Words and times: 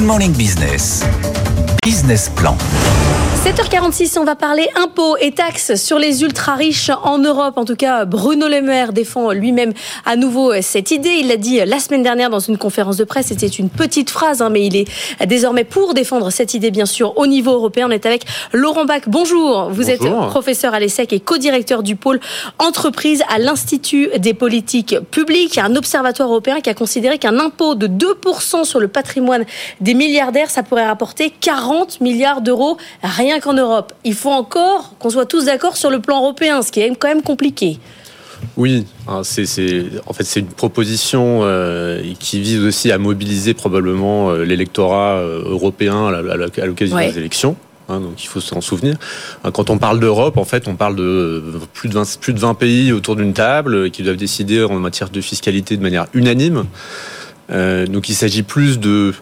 Good 0.00 0.06
Morning 0.06 0.32
Business. 0.32 1.04
Business 1.84 2.30
Plan. 2.30 3.19
7h46, 3.42 4.18
on 4.18 4.24
va 4.24 4.36
parler 4.36 4.68
impôts 4.76 5.16
et 5.16 5.32
taxes 5.32 5.74
sur 5.76 5.98
les 5.98 6.22
ultra 6.22 6.56
riches 6.56 6.90
en 7.04 7.16
Europe. 7.16 7.56
En 7.56 7.64
tout 7.64 7.74
cas, 7.74 8.04
Bruno 8.04 8.48
Le 8.48 8.60
Maire 8.60 8.92
défend 8.92 9.32
lui-même 9.32 9.72
à 10.04 10.16
nouveau 10.16 10.52
cette 10.60 10.90
idée. 10.90 11.16
Il 11.20 11.28
l'a 11.28 11.38
dit 11.38 11.58
la 11.64 11.78
semaine 11.78 12.02
dernière 12.02 12.28
dans 12.28 12.38
une 12.38 12.58
conférence 12.58 12.98
de 12.98 13.04
presse. 13.04 13.28
C'était 13.28 13.46
une 13.46 13.70
petite 13.70 14.10
phrase, 14.10 14.42
hein, 14.42 14.50
mais 14.50 14.66
il 14.66 14.76
est 14.76 14.86
désormais 15.24 15.64
pour 15.64 15.94
défendre 15.94 16.28
cette 16.28 16.52
idée, 16.52 16.70
bien 16.70 16.84
sûr, 16.84 17.16
au 17.16 17.26
niveau 17.26 17.52
européen. 17.52 17.86
On 17.88 17.90
est 17.90 18.04
avec 18.04 18.26
Laurent 18.52 18.84
Bach. 18.84 19.04
Bonjour. 19.06 19.70
Vous 19.70 19.88
êtes 19.88 20.06
professeur 20.28 20.74
à 20.74 20.78
l'ESSEC 20.78 21.14
et 21.14 21.20
co-directeur 21.20 21.82
du 21.82 21.96
pôle 21.96 22.20
entreprise 22.58 23.22
à 23.30 23.38
l'Institut 23.38 24.10
des 24.18 24.34
politiques 24.34 24.98
publiques. 25.10 25.56
Un 25.56 25.76
observatoire 25.76 26.28
européen 26.28 26.60
qui 26.60 26.68
a 26.68 26.74
considéré 26.74 27.16
qu'un 27.16 27.38
impôt 27.38 27.74
de 27.74 27.86
2% 27.86 28.64
sur 28.64 28.80
le 28.80 28.88
patrimoine 28.88 29.46
des 29.80 29.94
milliardaires, 29.94 30.50
ça 30.50 30.62
pourrait 30.62 30.86
rapporter 30.86 31.30
40 31.30 32.02
milliards 32.02 32.42
d'euros. 32.42 32.76
Rien 33.02 33.29
qu'en 33.38 33.54
Europe. 33.54 33.92
Il 34.04 34.14
faut 34.14 34.30
encore 34.30 34.94
qu'on 34.98 35.10
soit 35.10 35.26
tous 35.26 35.44
d'accord 35.44 35.76
sur 35.76 35.90
le 35.90 36.00
plan 36.00 36.18
européen, 36.20 36.62
ce 36.62 36.72
qui 36.72 36.80
est 36.80 36.92
quand 36.96 37.08
même 37.08 37.22
compliqué. 37.22 37.78
Oui, 38.56 38.86
hein, 39.06 39.20
c'est, 39.22 39.44
en 40.06 40.12
fait 40.12 40.24
c'est 40.24 40.40
une 40.40 40.46
proposition 40.46 41.40
euh, 41.42 42.02
qui 42.18 42.40
vise 42.40 42.62
aussi 42.64 42.90
à 42.90 42.98
mobiliser 42.98 43.54
probablement 43.54 44.30
euh, 44.30 44.44
l'électorat 44.44 45.18
euh, 45.18 45.42
européen 45.44 46.06
à, 46.06 46.66
l'occasion 46.66 46.96
des 46.98 47.18
élections. 47.18 47.56
Hein, 47.88 48.00
donc 48.00 48.22
il 48.22 48.26
faut 48.26 48.40
s'en 48.40 48.60
souvenir. 48.60 48.96
Hein, 49.44 49.50
quand 49.50 49.70
on 49.70 49.78
parle 49.78 50.00
d'Europe, 50.00 50.36
en 50.36 50.44
fait, 50.44 50.68
on 50.68 50.76
parle 50.76 50.96
de 50.96 51.42
plus 51.72 51.88
de 51.88 51.94
20, 51.94 52.18
plus 52.20 52.32
de 52.32 52.38
20 52.38 52.54
pays 52.54 52.92
autour 52.92 53.16
d'une 53.16 53.32
table 53.32 53.90
qui 53.90 54.02
doivent 54.02 54.16
décider 54.16 54.62
en 54.62 54.78
matière 54.78 55.10
de 55.10 55.20
fiscalité 55.20 55.76
de 55.76 55.82
manière 55.82 56.06
unanime. 56.14 56.64
donc 57.50 58.08
il 58.08 58.14
s'agit 58.14 58.42
plus 58.42 58.78
de 58.78 59.12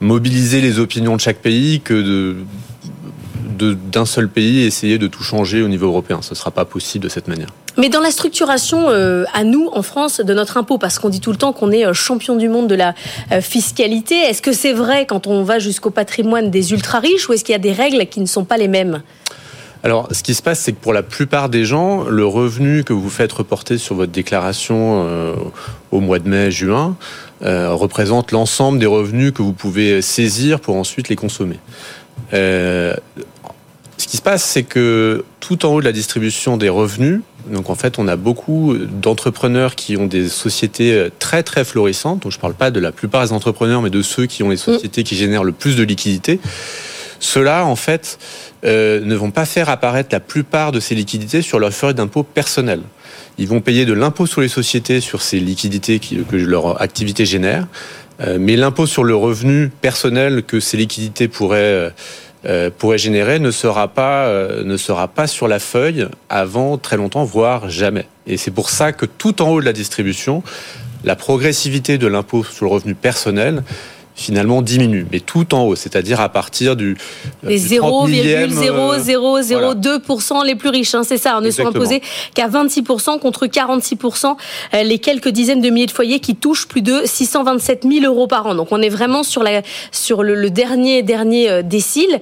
mobiliser 0.00 0.60
les 0.60 0.78
opinions 0.78 1.16
de 1.16 1.20
chaque 1.20 1.38
pays 1.38 1.80
que 1.80 1.94
de 1.94 2.36
d'un 3.52 4.06
seul 4.06 4.28
pays 4.28 4.62
essayer 4.62 4.98
de 4.98 5.06
tout 5.06 5.22
changer 5.22 5.62
au 5.62 5.68
niveau 5.68 5.86
européen. 5.86 6.20
Ce 6.22 6.30
ne 6.30 6.36
sera 6.36 6.50
pas 6.50 6.64
possible 6.64 7.04
de 7.04 7.08
cette 7.08 7.28
manière. 7.28 7.48
Mais 7.78 7.88
dans 7.88 8.00
la 8.00 8.10
structuration 8.10 8.90
euh, 8.90 9.24
à 9.32 9.44
nous, 9.44 9.68
en 9.72 9.82
France, 9.82 10.20
de 10.20 10.34
notre 10.34 10.56
impôt, 10.58 10.78
parce 10.78 10.98
qu'on 10.98 11.08
dit 11.08 11.20
tout 11.20 11.30
le 11.30 11.38
temps 11.38 11.52
qu'on 11.52 11.72
est 11.72 11.86
euh, 11.86 11.94
champion 11.94 12.36
du 12.36 12.48
monde 12.48 12.68
de 12.68 12.74
la 12.74 12.94
euh, 13.30 13.40
fiscalité, 13.40 14.14
est-ce 14.14 14.42
que 14.42 14.52
c'est 14.52 14.74
vrai 14.74 15.06
quand 15.06 15.26
on 15.26 15.42
va 15.42 15.58
jusqu'au 15.58 15.90
patrimoine 15.90 16.50
des 16.50 16.72
ultra-riches 16.72 17.28
ou 17.28 17.32
est-ce 17.32 17.44
qu'il 17.44 17.54
y 17.54 17.56
a 17.56 17.58
des 17.58 17.72
règles 17.72 18.06
qui 18.06 18.20
ne 18.20 18.26
sont 18.26 18.44
pas 18.44 18.58
les 18.58 18.68
mêmes? 18.68 19.02
Alors, 19.82 20.08
ce 20.12 20.22
qui 20.22 20.34
se 20.34 20.42
passe, 20.42 20.60
c'est 20.60 20.72
que 20.72 20.80
pour 20.80 20.92
la 20.92 21.02
plupart 21.02 21.48
des 21.48 21.64
gens, 21.64 22.04
le 22.04 22.24
revenu 22.24 22.84
que 22.84 22.92
vous 22.92 23.10
faites 23.10 23.32
reporter 23.32 23.78
sur 23.78 23.96
votre 23.96 24.12
déclaration 24.12 25.34
au 25.90 25.98
mois 25.98 26.20
de 26.20 26.28
mai, 26.28 26.52
juin, 26.52 26.96
représente 27.40 28.30
l'ensemble 28.30 28.78
des 28.78 28.86
revenus 28.86 29.32
que 29.32 29.42
vous 29.42 29.52
pouvez 29.52 30.00
saisir 30.00 30.60
pour 30.60 30.76
ensuite 30.76 31.08
les 31.08 31.16
consommer. 31.16 31.58
Ce 32.30 34.06
qui 34.06 34.16
se 34.16 34.22
passe, 34.22 34.44
c'est 34.44 34.62
que 34.62 35.24
tout 35.40 35.66
en 35.66 35.74
haut 35.74 35.80
de 35.80 35.84
la 35.84 35.92
distribution 35.92 36.56
des 36.56 36.68
revenus, 36.68 37.20
donc 37.50 37.70
en 37.70 37.74
fait, 37.74 37.98
on 37.98 38.08
a 38.08 38.16
beaucoup 38.16 38.76
d'entrepreneurs 38.76 39.74
qui 39.74 39.96
ont 39.96 40.06
des 40.06 40.28
sociétés 40.28 40.92
euh, 40.92 41.10
très 41.18 41.42
très 41.42 41.64
florissantes. 41.64 42.22
Donc 42.22 42.32
je 42.32 42.38
ne 42.38 42.40
parle 42.40 42.54
pas 42.54 42.70
de 42.70 42.80
la 42.80 42.92
plupart 42.92 43.24
des 43.24 43.32
entrepreneurs, 43.32 43.82
mais 43.82 43.90
de 43.90 44.02
ceux 44.02 44.26
qui 44.26 44.42
ont 44.42 44.50
les 44.50 44.56
sociétés 44.56 45.02
qui 45.02 45.16
génèrent 45.16 45.44
le 45.44 45.52
plus 45.52 45.76
de 45.76 45.82
liquidités. 45.82 46.40
Ceux-là, 47.22 47.64
en 47.64 47.76
fait, 47.76 48.18
euh, 48.64 49.00
ne 49.00 49.14
vont 49.14 49.30
pas 49.30 49.44
faire 49.44 49.68
apparaître 49.68 50.08
la 50.12 50.20
plupart 50.20 50.72
de 50.72 50.80
ces 50.80 50.96
liquidités 50.96 51.40
sur 51.40 51.60
leur 51.60 51.72
feuille 51.72 51.94
d'impôt 51.94 52.24
personnel. 52.24 52.80
Ils 53.38 53.46
vont 53.46 53.60
payer 53.60 53.86
de 53.86 53.92
l'impôt 53.92 54.26
sur 54.26 54.40
les 54.40 54.48
sociétés 54.48 55.00
sur 55.00 55.22
ces 55.22 55.38
liquidités 55.38 56.00
que 56.00 56.36
leur 56.36 56.82
activité 56.82 57.24
génère, 57.24 57.68
euh, 58.20 58.38
mais 58.40 58.56
l'impôt 58.56 58.86
sur 58.86 59.04
le 59.04 59.14
revenu 59.14 59.70
personnel 59.80 60.42
que 60.42 60.58
ces 60.58 60.76
liquidités 60.76 61.28
pourraient 61.28 61.92
euh, 62.44 62.70
pourrait 62.76 62.98
générer 62.98 63.38
ne 63.38 63.52
sera 63.52 63.86
pas 63.86 64.26
euh, 64.26 64.64
ne 64.64 64.76
sera 64.76 65.06
pas 65.06 65.28
sur 65.28 65.46
la 65.46 65.60
feuille 65.60 66.08
avant 66.28 66.76
très 66.76 66.96
longtemps, 66.96 67.22
voire 67.22 67.70
jamais. 67.70 68.08
Et 68.26 68.36
c'est 68.36 68.50
pour 68.50 68.68
ça 68.68 68.90
que 68.90 69.06
tout 69.06 69.42
en 69.42 69.50
haut 69.50 69.60
de 69.60 69.64
la 69.64 69.72
distribution, 69.72 70.42
la 71.04 71.14
progressivité 71.14 71.98
de 71.98 72.08
l'impôt 72.08 72.42
sur 72.42 72.64
le 72.64 72.72
revenu 72.72 72.96
personnel 72.96 73.62
finalement 74.14 74.62
diminue, 74.62 75.06
mais 75.10 75.18
tout 75.20 75.54
en 75.54 75.62
haut, 75.64 75.76
c'est-à-dire 75.76 76.20
à 76.20 76.28
partir 76.28 76.76
du 76.76 76.98
euh, 77.44 77.48
les 77.48 77.58
0,0002% 77.58 80.44
les 80.44 80.54
plus 80.54 80.68
riches, 80.68 80.94
hein, 80.94 81.02
c'est 81.04 81.18
ça, 81.18 81.36
on 81.38 81.40
ne 81.40 81.50
sont 81.50 81.66
imposés 81.66 82.02
qu'à 82.34 82.48
26% 82.48 83.18
contre 83.18 83.46
46% 83.46 84.36
les 84.84 84.98
quelques 84.98 85.30
dizaines 85.30 85.60
de 85.60 85.70
milliers 85.70 85.86
de 85.86 85.92
foyers 85.92 86.20
qui 86.20 86.36
touchent 86.36 86.68
plus 86.68 86.82
de 86.82 87.00
627 87.04 87.86
000 87.90 88.04
euros 88.04 88.26
par 88.26 88.46
an. 88.46 88.54
Donc 88.54 88.68
on 88.70 88.82
est 88.82 88.90
vraiment 88.90 89.22
sur, 89.22 89.42
la, 89.42 89.62
sur 89.90 90.22
le, 90.22 90.34
le 90.34 90.50
dernier 90.50 91.02
dernier 91.02 91.62
décile. 91.62 92.20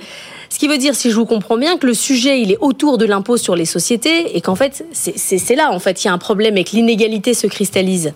Ce 0.50 0.58
qui 0.58 0.66
veut 0.66 0.78
dire, 0.78 0.94
si 0.94 1.10
je 1.10 1.14
vous 1.14 1.26
comprends 1.26 1.56
bien, 1.56 1.78
que 1.78 1.86
le 1.86 1.94
sujet, 1.94 2.40
il 2.40 2.50
est 2.50 2.58
autour 2.60 2.98
de 2.98 3.06
l'impôt 3.06 3.36
sur 3.36 3.54
les 3.54 3.64
sociétés 3.64 4.36
et 4.36 4.40
qu'en 4.40 4.56
fait, 4.56 4.84
c'est 4.92 5.54
là, 5.54 5.70
en 5.70 5.78
fait, 5.78 6.02
il 6.02 6.08
y 6.08 6.10
a 6.10 6.12
un 6.12 6.18
problème 6.18 6.58
et 6.58 6.64
que 6.64 6.72
l'inégalité 6.72 7.34
se 7.34 7.46
cristallise. 7.46 8.12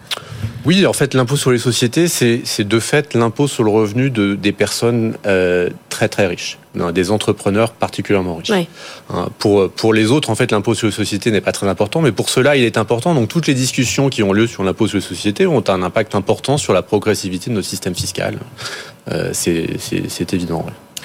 Oui, 0.65 0.87
en 0.87 0.93
fait, 0.93 1.13
l'impôt 1.15 1.37
sur 1.37 1.53
les 1.53 1.59
sociétés, 1.59 2.09
c'est 2.09 2.65
de 2.65 2.81
fait 2.81 3.15
l'impôt 3.15 3.47
sur 3.47 3.65
le 3.65 3.71
revenu 3.71 4.11
de, 4.11 4.35
des 4.35 4.53
personnes 4.53 5.17
euh, 5.27 5.69
très 5.91 6.09
très 6.09 6.27
riches, 6.27 6.59
des 6.93 7.11
entrepreneurs 7.11 7.73
particulièrement 7.73 8.37
riches. 8.37 8.51
Hein, 9.11 9.29
pour, 9.39 9.71
pour 9.71 9.93
les 9.93 10.11
autres, 10.11 10.31
en 10.31 10.35
fait, 10.35 10.53
l'impôt 10.53 10.75
sur 10.75 10.87
les 10.87 10.93
sociétés 10.93 11.31
n'est 11.31 11.43
pas 11.43 11.53
très 11.53 11.69
important, 11.69 12.01
mais 12.01 12.13
pour 12.13 12.31
cela, 12.31 12.57
il 12.57 12.65
est 12.65 12.79
important. 12.79 13.15
Donc, 13.15 13.29
toutes 13.29 13.47
les 13.47 13.55
discussions 13.55 14.09
qui 14.09 14.23
ont 14.23 14.33
lieu 14.33 14.47
sur 14.47 14.65
l'impôt 14.65 14.87
sur 14.87 14.97
les 14.97 15.03
sociétés 15.03 15.47
ont 15.47 15.65
un 15.69 15.83
impact 15.83 16.15
important 16.15 16.57
sur 16.57 16.73
la 16.73 16.83
progressivité 16.83 17.51
de 17.51 17.57
notre 17.57 17.69
système 17.69 17.95
fiscal. 17.95 18.39
Euh, 19.13 19.31
c'est 19.33 20.33
évident. 20.33 20.65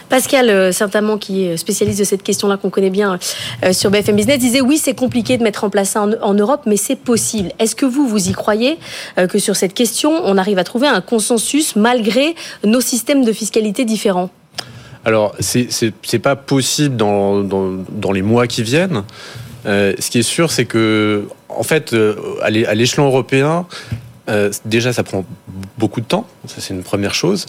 Pascal, 0.10 0.50
euh, 0.50 0.72
certainement, 0.72 1.18
qui 1.18 1.46
est 1.46 1.58
spécialiste 1.58 2.00
de 2.00 2.04
cette 2.04 2.24
question-là, 2.24 2.58
qu'on 2.58 2.72
connaît 2.72 2.90
bien 2.90 3.20
euh, 3.64 3.74
sur 3.74 3.92
BFM 3.92 4.16
Business, 4.16 4.40
disait 4.40 4.62
oui, 4.62 4.78
c'est 4.78 4.96
compliqué 4.96 5.38
de 5.38 5.44
mettre 5.44 5.64
en 5.64 5.70
place 5.70 5.92
ça 5.92 6.08
en, 6.22 6.34
Europe, 6.34 6.62
mais 6.66 6.78
c'est 6.78 6.96
possible. 6.96 7.52
Est-ce 7.60 7.76
que 7.76 7.86
vous, 7.86 8.08
vous 8.08 8.30
y 8.30 8.32
croyez 8.32 8.80
euh, 9.18 9.28
que 9.28 9.38
sur 9.38 9.56
cette 9.56 9.76
question, 9.76 10.12
on 10.26 10.38
arrive 10.38 10.58
à 10.58 10.64
trouver 10.64 10.88
un 10.88 11.02
consensus 11.02 11.76
malgré 11.76 12.36
nos 12.64 12.82
systèmes 12.82 13.24
de 13.24 13.32
fiscalité 13.32 13.86
différents? 13.86 14.32
Alors, 15.06 15.36
c'est 15.40 16.20
pas 16.22 16.36
possible 16.36 16.98
dans, 16.98 17.42
dans, 17.42 18.12
les 18.12 18.22
mois 18.22 18.48
qui 18.48 18.64
viennent. 18.64 19.04
ce 19.66 20.10
qui 20.10 20.20
est 20.20 20.24
sûr, 20.24 20.52
c'est 20.52 20.66
que, 20.66 21.26
en 21.48 21.64
fait, 21.64 21.96
à 22.42 22.50
l'échelon 22.76 23.06
européen, 23.06 23.66
euh, 24.30 24.52
déjà, 24.66 24.94
ça 24.94 25.04
prend 25.04 25.26
beaucoup 25.78 26.02
de 26.02 26.06
temps. 26.06 26.28
Ça, 26.46 26.56
c'est 26.60 26.74
une 26.74 26.84
première 26.84 27.14
chose. 27.14 27.48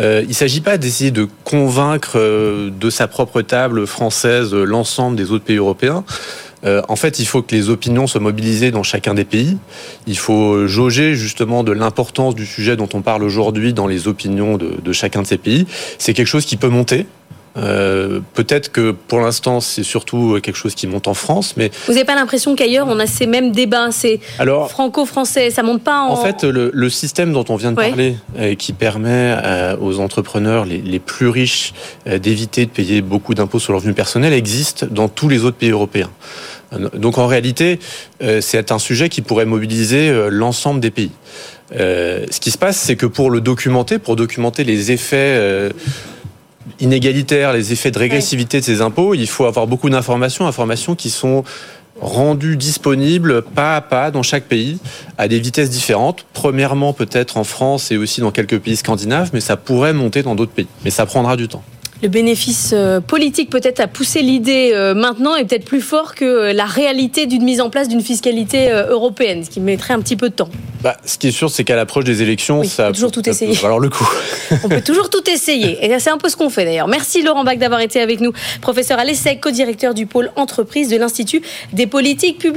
Euh, 0.00 0.20
il 0.22 0.30
ne 0.30 0.34
s'agit 0.34 0.60
pas 0.60 0.78
d'essayer 0.78 1.10
de 1.10 1.28
convaincre 1.44 2.12
euh, 2.16 2.70
de 2.70 2.90
sa 2.90 3.06
propre 3.06 3.42
table 3.42 3.86
française 3.86 4.54
l'ensemble 4.54 5.16
des 5.16 5.30
autres 5.30 5.44
pays 5.44 5.56
européens. 5.56 6.04
en 6.64 6.94
fait, 6.94 7.18
il 7.18 7.26
faut 7.26 7.42
que 7.42 7.54
les 7.56 7.70
opinions 7.70 8.06
soient 8.06 8.20
mobilisées 8.20 8.70
dans 8.70 8.84
chacun 8.84 9.14
des 9.14 9.24
pays. 9.24 9.56
Il 10.06 10.16
faut 10.16 10.68
jauger 10.68 11.16
justement 11.16 11.64
de 11.64 11.72
l'importance 11.72 12.36
du 12.36 12.46
sujet 12.46 12.76
dont 12.76 12.88
on 12.94 13.02
parle 13.02 13.24
aujourd'hui 13.24 13.72
dans 13.72 13.88
les 13.88 14.06
opinions 14.06 14.58
de 14.58 14.92
chacun 14.92 15.22
de 15.22 15.26
ces 15.26 15.38
pays. 15.38 15.66
C'est 15.98 16.14
quelque 16.14 16.28
chose 16.28 16.46
qui 16.46 16.56
peut 16.56 16.68
monter. 16.68 17.06
Euh, 17.58 18.20
peut-être 18.32 18.72
que 18.72 18.92
pour 18.92 19.20
l'instant 19.20 19.60
c'est 19.60 19.82
surtout 19.82 20.38
quelque 20.42 20.56
chose 20.56 20.74
qui 20.74 20.86
monte 20.86 21.06
en 21.06 21.14
France, 21.14 21.54
mais 21.58 21.70
vous 21.86 21.92
n'avez 21.92 22.06
pas 22.06 22.14
l'impression 22.14 22.56
qu'ailleurs 22.56 22.86
on 22.88 22.98
a 22.98 23.06
ces 23.06 23.26
mêmes 23.26 23.52
débats, 23.52 23.90
c'est 23.90 24.20
franco-français, 24.68 25.50
ça 25.50 25.62
monte 25.62 25.82
pas 25.82 26.00
en. 26.00 26.12
En 26.12 26.16
fait, 26.16 26.44
le, 26.44 26.88
système 26.88 27.32
dont 27.32 27.44
on 27.48 27.56
vient 27.56 27.72
de 27.72 27.76
parler, 27.76 28.16
euh, 28.38 28.54
qui 28.54 28.72
permet 28.72 29.34
euh, 29.44 29.76
aux 29.80 29.98
entrepreneurs 29.98 30.64
les, 30.64 30.98
plus 30.98 31.28
riches 31.28 31.72
d'éviter 32.06 32.66
de 32.66 32.70
payer 32.70 33.02
beaucoup 33.02 33.34
d'impôts 33.34 33.58
sur 33.58 33.72
le 33.72 33.78
revenu 33.78 33.92
personnel, 33.92 34.32
existe 34.32 34.84
dans 34.84 35.08
tous 35.08 35.28
les 35.28 35.44
autres 35.44 35.56
pays 35.56 35.70
européens. 35.70 36.10
Donc 36.94 37.18
en 37.18 37.26
réalité, 37.26 37.80
c'est 38.40 38.72
un 38.72 38.78
sujet 38.78 39.08
qui 39.08 39.20
pourrait 39.20 39.44
mobiliser 39.44 40.28
l'ensemble 40.30 40.80
des 40.80 40.90
pays. 40.90 41.10
ce 41.72 42.40
qui 42.40 42.50
se 42.50 42.58
passe, 42.58 42.76
c'est 42.76 42.96
que 42.96 43.06
pour 43.06 43.30
le 43.30 43.40
documenter, 43.40 43.98
pour 43.98 44.16
documenter 44.16 44.64
les 44.64 44.92
effets 44.92 45.70
inégalitaire, 46.80 47.52
les 47.52 47.72
effets 47.72 47.90
de 47.90 47.98
régressivité 47.98 48.60
de 48.60 48.64
ces 48.64 48.80
impôts, 48.80 49.14
il 49.14 49.26
faut 49.26 49.44
avoir 49.44 49.66
beaucoup 49.66 49.90
d'informations, 49.90 50.46
informations 50.46 50.94
qui 50.94 51.10
sont 51.10 51.44
rendues 52.00 52.56
disponibles 52.56 53.42
pas 53.42 53.76
à 53.76 53.80
pas 53.80 54.10
dans 54.10 54.22
chaque 54.22 54.44
pays 54.44 54.78
à 55.18 55.28
des 55.28 55.38
vitesses 55.38 55.70
différentes. 55.70 56.26
Premièrement, 56.32 56.92
peut-être 56.92 57.36
en 57.36 57.44
France 57.44 57.92
et 57.92 57.96
aussi 57.96 58.20
dans 58.20 58.30
quelques 58.30 58.58
pays 58.58 58.76
scandinaves, 58.76 59.30
mais 59.32 59.40
ça 59.40 59.56
pourrait 59.56 59.92
monter 59.92 60.22
dans 60.22 60.34
d'autres 60.34 60.52
pays. 60.52 60.68
Mais 60.84 60.90
ça 60.90 61.06
prendra 61.06 61.36
du 61.36 61.48
temps 61.48 61.62
le 62.02 62.08
bénéfice 62.08 62.72
euh, 62.74 63.00
politique 63.00 63.48
peut-être 63.48 63.78
à 63.78 63.86
pousser 63.86 64.22
l'idée 64.22 64.72
euh, 64.74 64.92
maintenant 64.92 65.36
est 65.36 65.44
peut-être 65.44 65.64
plus 65.64 65.80
fort 65.80 66.16
que 66.16 66.24
euh, 66.24 66.52
la 66.52 66.64
réalité 66.64 67.26
d'une 67.26 67.44
mise 67.44 67.60
en 67.60 67.70
place 67.70 67.88
d'une 67.88 68.02
fiscalité 68.02 68.70
européenne, 68.70 69.44
ce 69.44 69.50
qui 69.50 69.60
mettrait 69.60 69.94
un 69.94 70.00
petit 70.00 70.16
peu 70.16 70.28
de 70.28 70.34
temps. 70.34 70.48
Bah, 70.82 70.96
ce 71.04 71.16
qui 71.16 71.28
est 71.28 71.32
sûr, 71.32 71.48
c'est 71.48 71.62
qu'à 71.62 71.76
l'approche 71.76 72.04
des 72.04 72.22
élections, 72.22 72.64
ça 72.64 72.84
on 72.84 72.86
peut 72.88 72.94
toujours 72.94 73.12
tout 73.12 73.28
essayer. 73.28 73.56
Alors 73.64 73.78
le 73.78 73.88
coup. 73.88 74.08
on 74.64 74.68
peut 74.68 74.80
toujours 74.80 75.10
tout 75.10 75.22
essayer. 75.30 75.78
Et 75.84 75.98
c'est 76.00 76.10
un 76.10 76.18
peu 76.18 76.28
ce 76.28 76.36
qu'on 76.36 76.50
fait 76.50 76.64
d'ailleurs. 76.64 76.88
Merci 76.88 77.22
Laurent 77.22 77.44
Bach 77.44 77.56
d'avoir 77.56 77.80
été 77.80 78.00
avec 78.00 78.20
nous, 78.20 78.32
professeur 78.60 78.98
à 78.98 79.04
l'ESSEC, 79.04 79.40
co-directeur 79.40 79.94
du 79.94 80.06
pôle 80.06 80.32
entreprise 80.34 80.88
de 80.88 80.96
l'Institut 80.96 81.42
des 81.72 81.86
politiques 81.86 82.38
publiques. 82.38 82.52